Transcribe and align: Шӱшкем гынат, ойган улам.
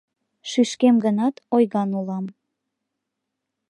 Шӱшкем 0.49 0.95
гынат, 1.05 1.35
ойган 1.55 1.89
улам. 1.99 2.25